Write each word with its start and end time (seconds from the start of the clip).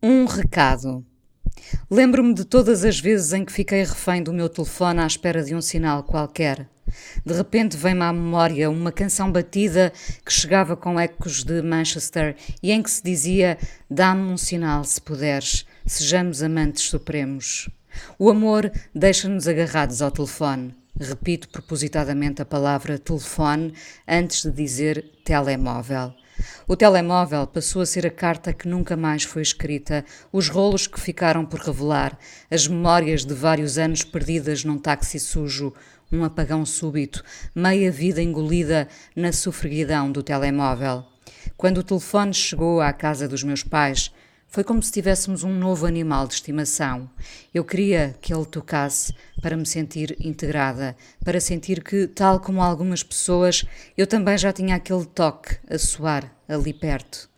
Um 0.00 0.26
recado. 0.26 1.04
Lembro-me 1.90 2.32
de 2.32 2.44
todas 2.44 2.84
as 2.84 3.00
vezes 3.00 3.32
em 3.32 3.44
que 3.44 3.52
fiquei 3.52 3.82
refém 3.82 4.22
do 4.22 4.32
meu 4.32 4.48
telefone 4.48 5.00
à 5.00 5.06
espera 5.08 5.42
de 5.42 5.56
um 5.56 5.60
sinal 5.60 6.04
qualquer. 6.04 6.68
De 7.26 7.34
repente 7.34 7.76
vem-me 7.76 8.02
à 8.02 8.12
memória 8.12 8.70
uma 8.70 8.92
canção 8.92 9.32
batida 9.32 9.92
que 10.24 10.32
chegava 10.32 10.76
com 10.76 11.00
ecos 11.00 11.42
de 11.42 11.60
Manchester 11.62 12.36
e 12.62 12.70
em 12.70 12.80
que 12.80 12.92
se 12.92 13.02
dizia: 13.02 13.58
Dá-me 13.90 14.30
um 14.30 14.36
sinal 14.36 14.84
se 14.84 15.00
puderes, 15.00 15.66
sejamos 15.84 16.44
amantes 16.44 16.84
supremos. 16.84 17.68
O 18.16 18.30
amor 18.30 18.70
deixa-nos 18.94 19.48
agarrados 19.48 20.00
ao 20.00 20.12
telefone. 20.12 20.76
Repito 20.96 21.48
propositadamente 21.48 22.40
a 22.40 22.44
palavra 22.44 23.00
telefone 23.00 23.74
antes 24.06 24.44
de 24.44 24.52
dizer 24.52 25.04
telemóvel. 25.24 26.14
O 26.66 26.76
telemóvel 26.76 27.46
passou 27.46 27.82
a 27.82 27.86
ser 27.86 28.06
a 28.06 28.10
carta 28.10 28.52
que 28.52 28.68
nunca 28.68 28.96
mais 28.96 29.24
foi 29.24 29.42
escrita, 29.42 30.04
os 30.32 30.48
rolos 30.48 30.86
que 30.86 31.00
ficaram 31.00 31.44
por 31.44 31.60
revelar, 31.60 32.18
as 32.50 32.66
memórias 32.66 33.24
de 33.24 33.34
vários 33.34 33.78
anos 33.78 34.04
perdidas 34.04 34.64
num 34.64 34.78
táxi 34.78 35.18
sujo, 35.18 35.72
um 36.10 36.24
apagão 36.24 36.64
súbito, 36.64 37.22
meia 37.54 37.90
vida 37.90 38.22
engolida 38.22 38.88
na 39.14 39.32
sofreguidão 39.32 40.10
do 40.10 40.22
telemóvel. 40.22 41.04
Quando 41.56 41.78
o 41.78 41.82
telefone 41.82 42.32
chegou 42.32 42.80
à 42.80 42.92
casa 42.92 43.28
dos 43.28 43.42
meus 43.42 43.62
pais, 43.62 44.12
foi 44.48 44.64
como 44.64 44.82
se 44.82 44.90
tivéssemos 44.90 45.44
um 45.44 45.52
novo 45.52 45.86
animal 45.86 46.26
de 46.26 46.34
estimação. 46.34 47.08
Eu 47.52 47.64
queria 47.64 48.16
que 48.20 48.32
ele 48.32 48.46
tocasse 48.46 49.14
para 49.42 49.56
me 49.56 49.66
sentir 49.66 50.16
integrada, 50.18 50.96
para 51.24 51.40
sentir 51.40 51.82
que, 51.82 52.06
tal 52.06 52.40
como 52.40 52.62
algumas 52.62 53.02
pessoas, 53.02 53.64
eu 53.96 54.06
também 54.06 54.38
já 54.38 54.52
tinha 54.52 54.76
aquele 54.76 55.04
toque 55.04 55.56
a 55.68 55.78
soar 55.78 56.32
ali 56.48 56.72
perto. 56.72 57.28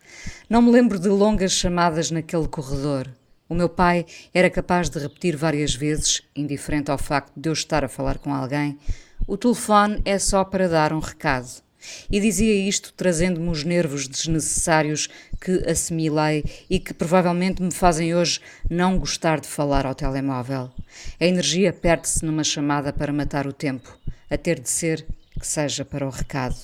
Não 0.48 0.62
me 0.62 0.70
lembro 0.70 0.98
de 0.98 1.08
longas 1.08 1.52
chamadas 1.52 2.10
naquele 2.10 2.48
corredor. 2.48 3.08
O 3.48 3.54
meu 3.54 3.68
pai 3.68 4.06
era 4.32 4.48
capaz 4.48 4.88
de 4.88 5.00
repetir 5.00 5.36
várias 5.36 5.74
vezes, 5.74 6.22
indiferente 6.36 6.90
ao 6.90 6.98
facto 6.98 7.32
de 7.36 7.48
eu 7.48 7.52
estar 7.52 7.84
a 7.84 7.88
falar 7.88 8.18
com 8.18 8.32
alguém: 8.32 8.78
o 9.26 9.36
telefone 9.36 10.00
é 10.04 10.18
só 10.18 10.44
para 10.44 10.68
dar 10.68 10.92
um 10.92 11.00
recado. 11.00 11.62
E 12.10 12.20
dizia 12.20 12.54
isto 12.68 12.92
trazendo-me 12.96 13.48
os 13.48 13.64
nervos 13.64 14.06
desnecessários 14.06 15.08
que 15.40 15.64
assimilei 15.68 16.44
e 16.68 16.78
que 16.78 16.92
provavelmente 16.92 17.62
me 17.62 17.72
fazem 17.72 18.14
hoje 18.14 18.40
não 18.68 18.98
gostar 18.98 19.40
de 19.40 19.48
falar 19.48 19.86
ao 19.86 19.94
telemóvel. 19.94 20.70
A 21.18 21.24
energia 21.24 21.72
perde-se 21.72 22.24
numa 22.24 22.44
chamada 22.44 22.92
para 22.92 23.12
matar 23.12 23.46
o 23.46 23.52
tempo, 23.52 23.98
a 24.30 24.36
ter 24.36 24.60
de 24.60 24.68
ser 24.68 25.06
que 25.38 25.46
seja 25.46 25.84
para 25.84 26.06
o 26.06 26.10
recado. 26.10 26.56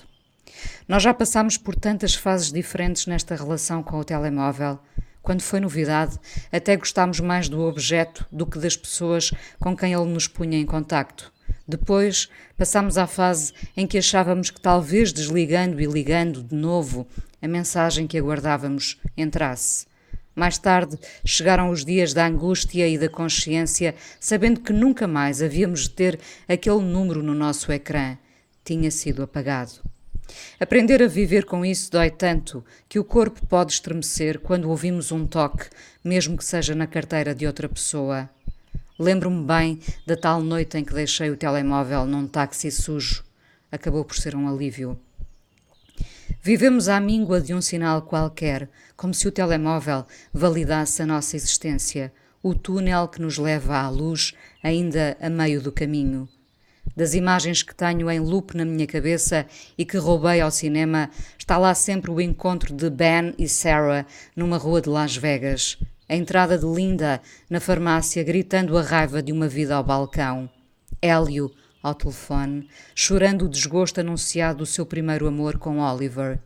Nós 0.89 1.03
já 1.03 1.13
passámos 1.13 1.57
por 1.57 1.75
tantas 1.75 2.15
fases 2.15 2.53
diferentes 2.53 3.07
nesta 3.07 3.35
relação 3.35 3.83
com 3.83 3.99
o 3.99 4.05
telemóvel. 4.05 4.79
Quando 5.23 5.43
foi 5.43 5.59
novidade, 5.59 6.19
até 6.53 6.77
gostámos 6.77 7.19
mais 7.19 7.49
do 7.49 7.61
objeto 7.63 8.25
do 8.31 8.47
que 8.47 8.59
das 8.59 8.77
pessoas 8.77 9.33
com 9.59 9.77
quem 9.77 9.93
ele 9.93 10.05
nos 10.05 10.29
punha 10.29 10.59
em 10.59 10.65
contacto. 10.65 11.33
Depois 11.67 12.29
passámos 12.57 12.97
à 12.97 13.07
fase 13.07 13.53
em 13.77 13.87
que 13.87 13.99
achávamos 13.99 14.51
que 14.51 14.61
talvez 14.61 15.13
desligando 15.13 15.81
e 15.81 15.87
ligando 15.87 16.43
de 16.43 16.55
novo 16.55 17.07
a 17.43 17.49
mensagem 17.49 18.07
que 18.07 18.19
aguardávamos 18.19 18.99
entrasse. 19.17 19.87
Mais 20.35 20.59
tarde 20.59 20.99
chegaram 21.25 21.71
os 21.71 21.85
dias 21.85 22.13
da 22.13 22.27
angústia 22.27 22.87
e 22.87 22.99
da 22.99 23.09
consciência, 23.09 23.95
sabendo 24.21 24.61
que 24.61 24.73
nunca 24.73 25.09
mais 25.09 25.41
havíamos 25.41 25.85
de 25.85 25.91
ter 25.91 26.21
aquele 26.47 26.83
número 26.83 27.23
no 27.23 27.35
nosso 27.35 27.73
ecrã. 27.73 28.19
Tinha 28.63 28.91
sido 28.91 29.23
apagado. 29.23 29.81
Aprender 30.61 31.03
a 31.03 31.07
viver 31.07 31.45
com 31.45 31.65
isso 31.65 31.91
dói 31.91 32.11
tanto 32.11 32.65
que 32.89 32.99
o 32.99 33.05
corpo 33.05 33.47
pode 33.47 33.73
estremecer 33.73 34.41
quando 34.41 34.69
ouvimos 34.69 35.11
um 35.11 35.27
toque, 35.27 35.69
mesmo 36.05 36.37
que 36.37 36.45
seja 36.45 36.75
na 36.75 36.87
carteira 36.87 37.35
de 37.35 37.47
outra 37.47 37.69
pessoa. 37.69 38.29
Lembro-me 38.99 39.45
bem 39.45 39.79
da 40.07 40.17
tal 40.17 40.41
noite 40.41 40.79
em 40.79 40.85
que 40.85 40.95
deixei 40.95 41.29
o 41.29 41.37
telemóvel 41.37 42.07
num 42.07 42.27
táxi 42.27 42.71
sujo. 42.71 43.23
Acabou 43.71 44.03
por 44.07 44.17
ser 44.17 44.35
um 44.35 44.49
alívio. 44.49 44.99
Vivemos 46.43 46.89
à 46.89 46.99
míngua 46.99 47.39
de 47.39 47.53
um 47.53 47.61
sinal 47.61 48.01
qualquer, 48.01 48.71
como 48.97 49.13
se 49.13 49.29
o 49.29 49.33
telemóvel 49.33 50.07
validasse 50.33 51.03
a 51.03 51.07
nossa 51.07 51.37
existência, 51.37 52.11
o 52.43 52.55
túnel 52.55 53.07
que 53.09 53.21
nos 53.21 53.37
leva 53.37 53.77
à 53.77 53.91
luz, 53.91 54.33
ainda 54.63 55.15
a 55.21 55.29
meio 55.29 55.61
do 55.61 55.71
caminho. 55.71 56.27
Das 56.97 57.13
imagens 57.13 57.63
que 57.63 57.75
tenho 57.75 58.11
em 58.11 58.19
loop 58.19 58.57
na 58.57 58.65
minha 58.65 58.87
cabeça 58.87 59.45
e 59.77 59.85
que 59.85 59.99
roubei 59.99 60.41
ao 60.41 60.51
cinema, 60.51 61.11
está 61.39 61.59
lá 61.59 61.75
sempre 61.75 62.11
o 62.11 62.19
encontro 62.19 62.73
de 62.73 62.89
Ben 62.89 63.35
e 63.39 63.47
Sarah 63.47 64.07
numa 64.35 64.57
rua 64.57 64.81
de 64.81 64.89
Las 64.89 65.15
Vegas 65.15 65.77
a 66.09 66.15
entrada 66.15 66.57
de 66.57 66.67
Linda 66.67 67.21
na 67.51 67.61
farmácia 67.61 68.23
gritando 68.23 68.77
a 68.77 68.83
raiva 68.83 69.23
de 69.23 69.33
uma 69.33 69.49
vida 69.49 69.75
ao 69.75 69.85
balcão. 69.85 70.49
Hélio 71.03 71.51
ao 71.83 71.95
telefone, 71.95 72.69
chorando 72.95 73.45
o 73.45 73.49
desgosto 73.49 74.01
anunciado 74.01 74.59
do 74.59 74.67
seu 74.67 74.85
primeiro 74.85 75.27
amor 75.27 75.59
com 75.59 75.79
Oliver. 75.79 76.41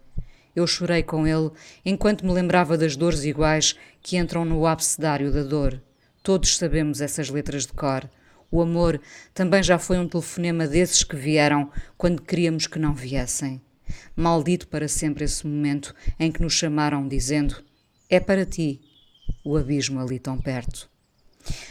Eu 0.55 0.67
chorei 0.67 1.03
com 1.03 1.27
ele 1.27 1.51
enquanto 1.85 2.27
me 2.27 2.33
lembrava 2.33 2.77
das 2.77 2.97
dores 2.97 3.25
iguais 3.25 3.77
que 4.03 4.17
entram 4.17 4.45
no 4.45 4.67
abcedário 4.67 5.33
da 5.33 5.43
dor. 5.43 5.81
Todos 6.23 6.57
sabemos 6.57 7.01
essas 7.01 7.31
letras 7.31 7.67
de 7.67 7.73
cor. 7.73 8.09
O 8.51 8.61
amor 8.61 9.01
também 9.33 9.63
já 9.63 9.79
foi 9.79 9.97
um 9.99 10.09
telefonema 10.09 10.67
desses 10.67 11.05
que 11.05 11.17
vieram 11.17 11.71
quando 11.97 12.21
queríamos 12.21 12.67
que 12.67 12.79
não 12.79 12.93
viessem. 12.93 13.61
Maldito 14.17 14.67
para 14.69 14.89
sempre 14.89 15.25
esse 15.25 15.47
momento 15.47 15.95
em 16.19 16.31
que 16.31 16.43
nos 16.43 16.53
chamaram 16.53 17.07
dizendo: 17.07 17.63
É 18.09 18.19
para 18.19 18.45
ti, 18.45 18.81
o 19.45 19.57
abismo 19.57 20.01
ali 20.01 20.19
tão 20.19 20.39
perto. 20.39 20.89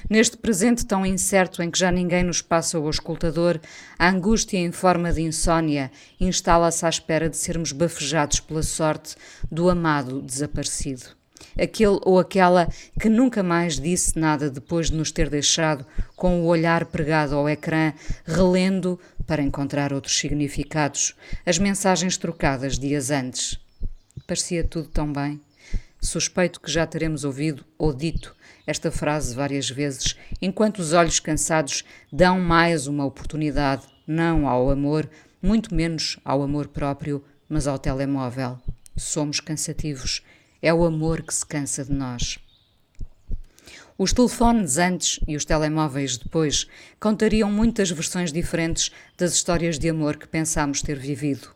Neste 0.09 0.37
presente 0.37 0.85
tão 0.85 1.05
incerto 1.05 1.61
em 1.61 1.69
que 1.69 1.79
já 1.79 1.91
ninguém 1.91 2.23
nos 2.23 2.41
passa 2.41 2.79
o 2.79 2.89
escutador, 2.89 3.61
a 3.97 4.09
angústia 4.09 4.57
em 4.57 4.71
forma 4.71 5.13
de 5.13 5.21
insônia 5.21 5.91
instala-se 6.19 6.85
à 6.85 6.89
espera 6.89 7.29
de 7.29 7.37
sermos 7.37 7.71
bafejados 7.71 8.39
pela 8.39 8.63
sorte 8.63 9.15
do 9.51 9.69
amado 9.69 10.21
desaparecido. 10.21 11.17
Aquele 11.57 11.99
ou 12.03 12.19
aquela 12.19 12.67
que 12.99 13.09
nunca 13.09 13.43
mais 13.43 13.79
disse 13.79 14.17
nada 14.17 14.49
depois 14.49 14.89
de 14.89 14.95
nos 14.95 15.11
ter 15.11 15.29
deixado, 15.29 15.85
com 16.15 16.41
o 16.41 16.45
olhar 16.45 16.85
pregado 16.85 17.35
ao 17.35 17.47
ecrã, 17.47 17.93
relendo, 18.25 18.99
para 19.25 19.43
encontrar 19.43 19.93
outros 19.93 20.17
significados, 20.17 21.15
as 21.45 21.59
mensagens 21.59 22.17
trocadas 22.17 22.79
dias 22.79 23.11
antes. 23.11 23.59
Parecia 24.25 24.63
tudo 24.63 24.87
tão 24.87 25.11
bem. 25.11 25.39
Suspeito 26.01 26.61
que 26.61 26.71
já 26.71 26.87
teremos 26.87 27.25
ouvido 27.25 27.65
ou 27.77 27.93
dito 27.93 28.33
esta 28.65 28.89
frase 28.89 29.35
várias 29.35 29.69
vezes, 29.69 30.15
enquanto 30.41 30.79
os 30.79 30.93
olhos 30.93 31.19
cansados 31.19 31.83
dão 32.11 32.39
mais 32.39 32.87
uma 32.87 33.03
oportunidade, 33.03 33.83
não 34.07 34.47
ao 34.47 34.69
amor, 34.69 35.09
muito 35.41 35.73
menos 35.75 36.17
ao 36.23 36.41
amor 36.41 36.67
próprio, 36.67 37.23
mas 37.49 37.67
ao 37.67 37.77
telemóvel. 37.77 38.59
Somos 38.95 39.39
cansativos. 39.39 40.23
É 40.61 40.73
o 40.73 40.85
amor 40.85 41.21
que 41.21 41.33
se 41.33 41.45
cansa 41.45 41.83
de 41.83 41.91
nós. 41.91 42.37
Os 43.97 44.13
telefones 44.13 44.77
antes 44.77 45.19
e 45.27 45.35
os 45.35 45.43
telemóveis 45.43 46.17
depois 46.17 46.67
contariam 46.99 47.51
muitas 47.51 47.91
versões 47.91 48.31
diferentes 48.31 48.91
das 49.17 49.33
histórias 49.33 49.77
de 49.77 49.89
amor 49.89 50.15
que 50.15 50.27
pensámos 50.27 50.81
ter 50.81 50.97
vivido. 50.97 51.49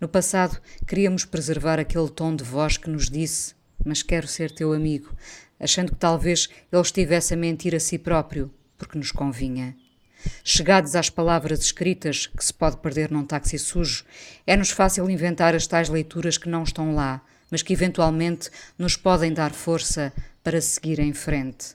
No 0.00 0.06
passado, 0.06 0.60
queríamos 0.86 1.24
preservar 1.24 1.80
aquele 1.80 2.08
tom 2.08 2.36
de 2.36 2.44
voz 2.44 2.76
que 2.76 2.90
nos 2.90 3.08
disse 3.08 3.54
mas 3.84 4.02
quero 4.02 4.26
ser 4.26 4.50
teu 4.50 4.72
amigo, 4.72 5.14
achando 5.58 5.92
que 5.92 5.98
talvez 5.98 6.48
ele 6.70 6.82
estivesse 6.82 7.34
a 7.34 7.36
mentir 7.36 7.74
a 7.74 7.80
si 7.80 7.98
próprio, 7.98 8.52
porque 8.76 8.98
nos 8.98 9.12
convinha. 9.12 9.76
Chegados 10.44 10.94
às 10.94 11.10
palavras 11.10 11.60
escritas, 11.60 12.26
que 12.26 12.44
se 12.44 12.54
pode 12.54 12.76
perder 12.78 13.10
num 13.10 13.24
táxi 13.24 13.58
sujo, 13.58 14.04
é-nos 14.46 14.70
fácil 14.70 15.08
inventar 15.10 15.54
as 15.54 15.66
tais 15.66 15.88
leituras 15.88 16.38
que 16.38 16.48
não 16.48 16.62
estão 16.62 16.94
lá, 16.94 17.20
mas 17.50 17.62
que 17.62 17.72
eventualmente 17.72 18.50
nos 18.78 18.96
podem 18.96 19.32
dar 19.32 19.52
força 19.52 20.12
para 20.42 20.60
seguir 20.60 20.98
em 20.98 21.12
frente. 21.12 21.74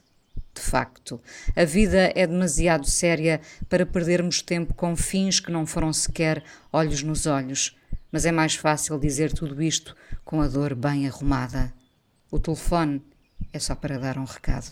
De 0.54 0.60
facto, 0.60 1.20
a 1.54 1.64
vida 1.64 2.12
é 2.16 2.26
demasiado 2.26 2.84
séria 2.84 3.40
para 3.68 3.86
perdermos 3.86 4.42
tempo 4.42 4.74
com 4.74 4.96
fins 4.96 5.38
que 5.38 5.52
não 5.52 5.64
foram 5.64 5.92
sequer 5.92 6.42
olhos 6.72 7.02
nos 7.02 7.26
olhos, 7.26 7.76
mas 8.10 8.26
é 8.26 8.32
mais 8.32 8.56
fácil 8.56 8.98
dizer 8.98 9.32
tudo 9.32 9.62
isto 9.62 9.94
com 10.24 10.40
a 10.40 10.48
dor 10.48 10.74
bem 10.74 11.06
arrumada. 11.06 11.72
O 12.30 12.38
telefone 12.38 13.02
é 13.54 13.58
só 13.58 13.74
para 13.74 13.98
dar 13.98 14.18
um 14.18 14.24
recado. 14.24 14.70